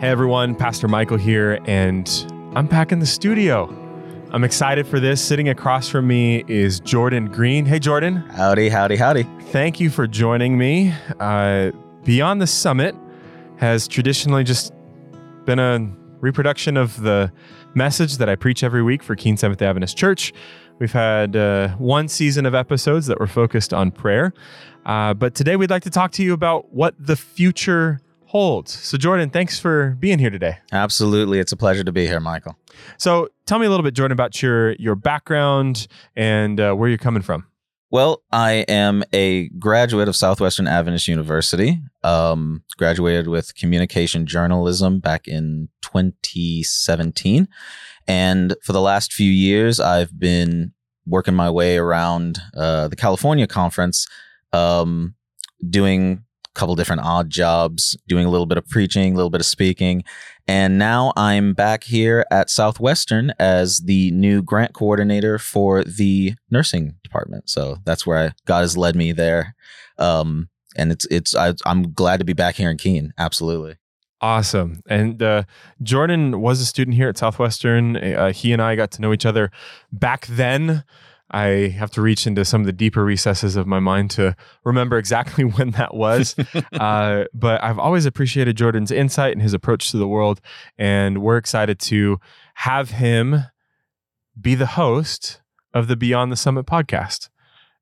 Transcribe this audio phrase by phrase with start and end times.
[0.00, 2.06] Hey everyone, Pastor Michael here, and
[2.54, 3.64] I'm back in the studio.
[4.30, 5.22] I'm excited for this.
[5.24, 7.64] Sitting across from me is Jordan Green.
[7.64, 9.22] Hey Jordan, Howdy, howdy, howdy.
[9.52, 10.92] thank you for joining me.
[11.18, 11.70] Uh,
[12.04, 12.94] Beyond the Summit
[13.56, 14.70] has traditionally just
[15.46, 15.78] been a
[16.20, 17.32] reproduction of the
[17.74, 20.34] message that I preach every week for Keene Seventh Adventist Church.
[20.78, 24.34] We've had uh, one season of episodes that were focused on prayer,
[24.84, 28.72] uh, but today we'd like to talk to you about what the future holds.
[28.72, 30.58] So, Jordan, thanks for being here today.
[30.72, 31.38] Absolutely.
[31.38, 32.56] It's a pleasure to be here, Michael.
[32.98, 36.98] So, tell me a little bit, Jordan, about your your background and uh, where you're
[36.98, 37.46] coming from.
[37.90, 41.80] Well, I am a graduate of Southwestern Adventist University.
[42.02, 47.48] Um, graduated with communication journalism back in 2017.
[48.08, 50.72] And for the last few years, I've been
[51.06, 54.06] working my way around uh, the California conference,
[54.52, 55.14] um,
[55.70, 56.24] doing
[56.56, 60.04] couple different odd jobs, doing a little bit of preaching, a little bit of speaking.
[60.48, 66.94] And now I'm back here at Southwestern as the new grant coordinator for the nursing
[67.02, 67.50] department.
[67.50, 69.54] So that's where I, God has led me there.
[69.98, 73.12] Um, and it's it's I, I'm glad to be back here in Keene.
[73.18, 73.76] Absolutely.
[74.20, 74.82] Awesome.
[74.88, 75.42] And uh,
[75.82, 77.96] Jordan was a student here at Southwestern.
[77.96, 79.50] Uh, he and I got to know each other
[79.92, 80.84] back then.
[81.30, 84.96] I have to reach into some of the deeper recesses of my mind to remember
[84.96, 86.36] exactly when that was.
[86.72, 90.40] uh, but I've always appreciated Jordan's insight and his approach to the world.
[90.78, 92.18] And we're excited to
[92.54, 93.44] have him
[94.40, 95.40] be the host
[95.74, 97.28] of the Beyond the Summit podcast.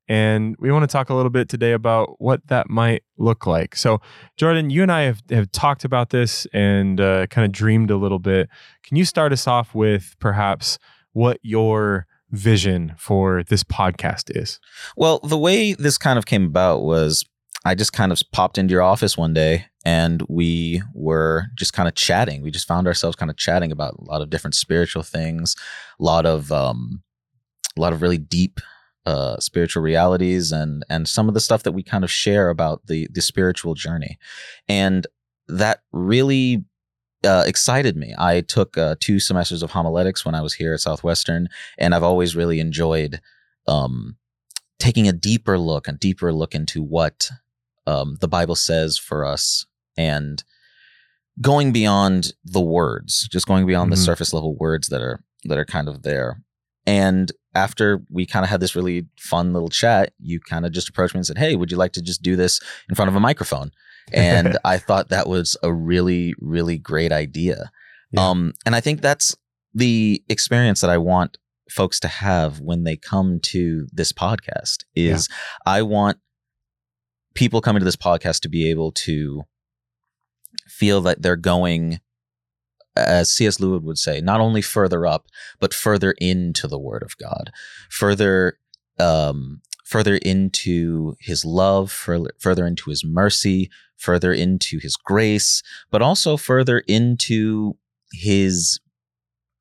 [0.07, 3.75] And we want to talk a little bit today about what that might look like.
[3.75, 4.01] So,
[4.37, 7.97] Jordan, you and I have, have talked about this and uh, kind of dreamed a
[7.97, 8.47] little bit.
[8.83, 10.77] Can you start us off with perhaps
[11.13, 12.05] what your
[12.35, 14.59] vision for this podcast is?
[14.95, 17.25] Well, the way this kind of came about was
[17.65, 21.87] I just kind of popped into your office one day and we were just kind
[21.87, 22.41] of chatting.
[22.41, 25.55] We just found ourselves kind of chatting about a lot of different spiritual things,
[25.99, 27.03] a lot of um,
[27.77, 28.59] a lot of really deep
[29.05, 32.85] uh, spiritual realities and and some of the stuff that we kind of share about
[32.87, 34.17] the the spiritual journey,
[34.67, 35.07] and
[35.47, 36.65] that really
[37.25, 38.13] uh, excited me.
[38.17, 41.47] I took uh, two semesters of homiletics when I was here at Southwestern,
[41.77, 43.19] and I've always really enjoyed
[43.67, 44.15] um,
[44.79, 47.29] taking a deeper look, a deeper look into what
[47.87, 49.65] um, the Bible says for us,
[49.97, 50.43] and
[51.41, 54.05] going beyond the words, just going beyond the Mhm.
[54.05, 56.41] surface level words that are that are kind of there.
[56.87, 60.89] And after we kind of had this really fun little chat, you kind of just
[60.89, 62.59] approached me and said, "Hey, would you like to just do this
[62.89, 63.71] in front of a microphone?"
[64.13, 67.71] And I thought that was a really, really great idea.
[68.11, 68.29] Yeah.
[68.29, 69.35] Um, and I think that's
[69.73, 71.37] the experience that I want
[71.69, 75.27] folks to have when they come to this podcast is
[75.65, 76.17] I want
[77.33, 79.43] people coming to this podcast to be able to
[80.67, 81.99] feel that they're going
[82.95, 83.59] as C.S.
[83.59, 85.27] Lewis would say, not only further up,
[85.59, 87.51] but further into the Word of God,
[87.89, 88.57] further,
[88.99, 96.35] um, further into His love, further, into His mercy, further into His grace, but also
[96.35, 97.77] further into
[98.11, 98.79] His,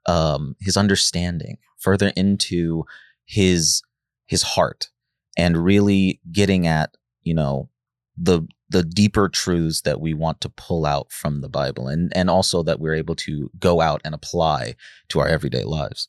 [0.07, 2.85] um, His understanding, further into
[3.25, 3.83] His
[4.27, 4.91] His heart,
[5.39, 7.69] and really getting at you know
[8.17, 12.31] the the deeper truths that we want to pull out from the Bible and and
[12.31, 14.75] also that we're able to go out and apply
[15.09, 16.09] to our everyday lives.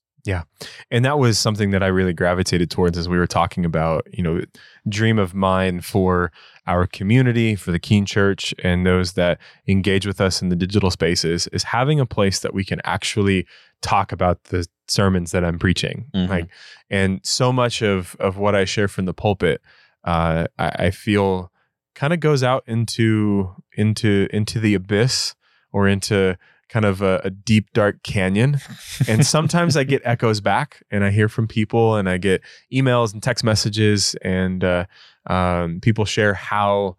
[0.91, 4.24] And that was something that I really gravitated towards as we were talking about, you
[4.24, 4.41] know,
[4.90, 6.31] dream of mine for
[6.68, 10.90] our community, for the Keene Church, and those that engage with us in the digital
[10.90, 13.46] spaces is having a place that we can actually
[13.81, 16.06] talk about the sermons that I'm preaching.
[16.16, 16.30] Mhm.
[16.30, 16.47] Like,
[16.90, 19.62] and so much of of what I share from the pulpit,
[20.03, 21.52] uh, I, I feel
[21.94, 25.36] kind of goes out into into into the abyss
[25.72, 26.38] or into
[26.70, 28.59] kind of a, a deep dark canyon
[29.08, 32.42] and sometimes I get echoes back, and I hear from people, and I get
[32.74, 34.86] emails and text messages, and uh,
[35.28, 36.98] um, people share how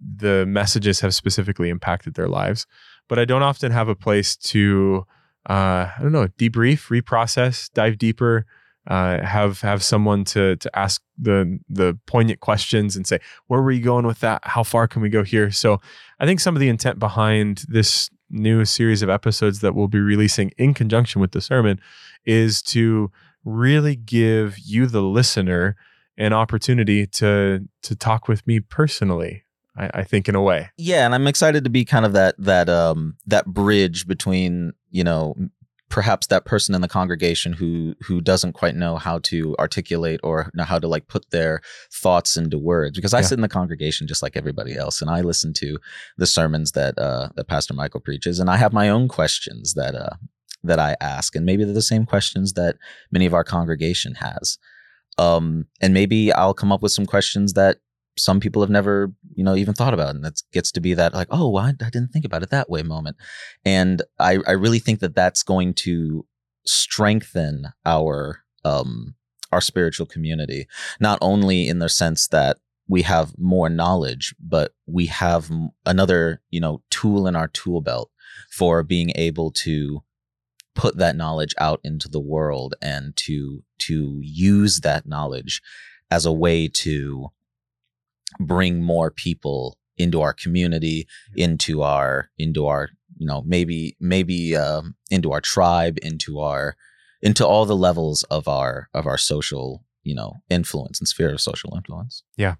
[0.00, 2.66] the messages have specifically impacted their lives.
[3.08, 5.06] But I don't often have a place to,
[5.48, 8.46] uh, I don't know, debrief, reprocess, dive deeper,
[8.86, 13.70] uh, have have someone to to ask the the poignant questions and say, where were
[13.70, 14.42] you going with that?
[14.44, 15.50] How far can we go here?
[15.50, 15.80] So
[16.20, 20.00] I think some of the intent behind this new series of episodes that we'll be
[20.00, 21.80] releasing in conjunction with the sermon
[22.24, 23.10] is to
[23.44, 25.76] really give you the listener
[26.16, 29.44] an opportunity to to talk with me personally
[29.76, 30.70] I, I think in a way.
[30.76, 35.04] Yeah, and I'm excited to be kind of that that um that bridge between, you
[35.04, 35.34] know,
[35.94, 40.50] perhaps that person in the congregation who who doesn't quite know how to articulate or
[40.52, 41.60] know how to like put their
[41.92, 43.26] thoughts into words because I Yeah.
[43.26, 45.78] sit in the congregation just like everybody else and I listen to
[46.18, 49.94] the sermons that uh that Pastor Michael preaches and I have my own questions that
[49.94, 50.16] uh
[50.64, 52.74] that I ask and maybe they're the same questions that
[53.12, 54.58] many of our congregation has
[55.16, 57.78] um and maybe I'll come up with some questions that
[58.16, 61.14] some people have never you know even thought about and that gets to be that
[61.14, 63.16] like oh well, I, I didn't think about it that way moment.
[63.64, 66.26] And I, I really think that that's going to
[66.66, 69.14] strengthen our um
[69.52, 70.66] our spiritual community.
[71.00, 72.58] Not only in the sense that
[72.88, 75.50] we have more knowledge but we have
[75.86, 78.10] another you know tool in our tool belt
[78.50, 80.02] for being able to
[80.74, 85.62] put that knowledge out into the world and to to use that knowledge
[86.10, 87.28] as a way to
[88.40, 94.94] bring more people into our community into our into our you know maybe maybe um,
[95.10, 96.76] into our tribe into our
[97.22, 101.40] into all the levels of our of our social you know influence and sphere of
[101.40, 102.22] social influence.
[102.36, 102.54] Yeah,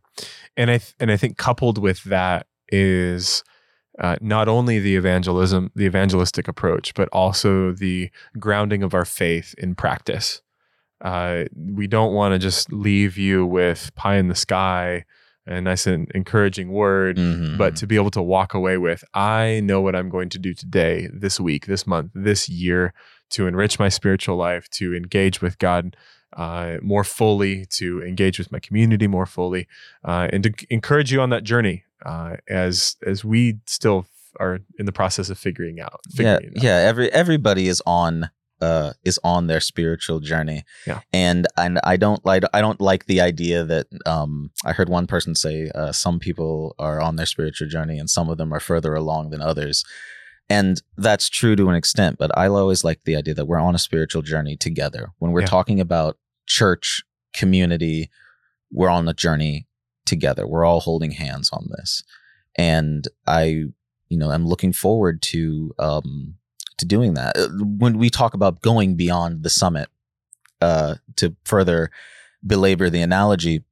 [0.57, 3.45] and I th- and I think coupled with that is
[4.01, 9.55] uh, not only the evangelism, the evangelistic approach, but also the grounding of our faith
[9.59, 10.43] in practice.
[11.01, 15.05] Uh, we don't want to just leave you with pie in the sky,
[15.47, 17.59] a nice and encouraging word, Mhm.
[17.59, 20.55] but to be able to walk away with, I know what I'm going to do
[20.55, 22.93] today, this week, this month, this year
[23.31, 25.97] to enrich my spiritual life, to engage with God
[26.37, 29.69] uh, more fully, to engage with my community more fully,
[30.05, 34.07] uh, and to encourage you on that journey uh, as as we still
[34.41, 36.01] are in the process of figuring out.
[36.15, 36.65] yeah Figuring it out.
[36.65, 40.63] yeah every everybody is on uh is on their spiritual journey.
[40.87, 41.01] Yeah.
[41.13, 45.07] and and i don't like i don't like the idea that um i heard one
[45.07, 48.61] person say uh some people are on their spiritual journey and some of them are
[48.61, 49.85] further along than others.
[50.51, 53.75] And that's true to an extent but i always like the idea that we're on
[53.75, 55.13] a spiritual journey together.
[55.19, 55.47] When we're Yeah.
[55.59, 57.03] talking about church
[57.33, 58.11] community
[58.71, 59.67] we're on a journey
[60.07, 60.47] together.
[60.47, 62.03] We're all holding hands on this.
[62.57, 63.45] And i
[64.11, 66.35] you know i'm looking forward to um
[66.79, 67.49] to doing that Uh,
[67.79, 69.89] when we talk about going beyond the summit
[70.61, 71.91] uh to further
[72.47, 73.65] belabor the analogy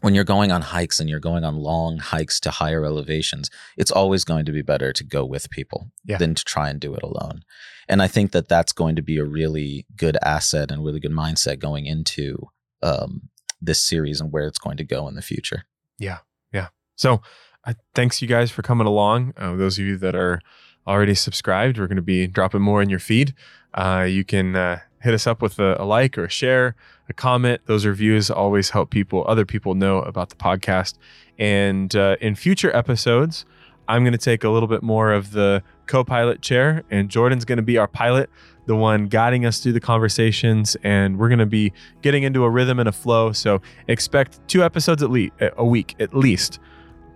[0.00, 3.90] when you're going on hikes and you're going on long hikes to higher elevations it's
[3.90, 6.18] always going to be better to go with people Yeah.
[6.18, 7.42] than to try and do it alone
[7.88, 11.12] and i think that that's going to be a really good asset and really good
[11.12, 12.48] mindset going into
[12.82, 13.28] um
[13.60, 15.64] this series and where it's going to go in the future
[15.98, 16.18] Yeah.
[16.52, 16.68] Yeah.
[16.96, 17.22] So,
[17.64, 19.32] uh, thanks you guys for coming along.
[19.36, 20.40] Uh, those of you that are
[20.86, 23.34] already subscribed, we're going to be dropping more in your feed.
[23.74, 26.74] Uh, you can uh, hit us up with a, a like or a share,
[27.08, 27.62] a comment.
[27.66, 30.98] Those reviews always help people, other people, know about the podcast.
[31.38, 33.44] And uh, in future episodes,
[33.88, 37.56] I'm going to take a little bit more of the co-pilot chair, and Jordan's going
[37.56, 38.30] to be our pilot,
[38.66, 40.76] the one guiding us through the conversations.
[40.84, 43.32] And we're going to be getting into a rhythm and a flow.
[43.32, 46.60] So expect two episodes at least a week at least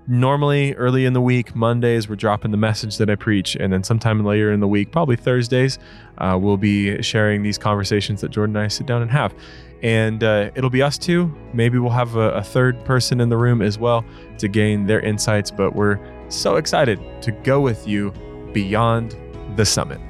[0.08, 3.82] normally early in the week mondays we're dropping the message that i preach and then
[3.82, 5.78] sometime later in the week probably thursdays
[6.18, 9.34] uh, we'll be sharing these conversations that jordan and i sit down and have.
[9.82, 11.32] And uh, it'll be us two.
[11.52, 14.04] Maybe we'll have a, a third person in the room as well
[14.38, 15.98] to gain their insights but we're
[16.28, 18.12] so excited to go with you
[18.52, 19.16] beyond
[19.56, 20.00] the summit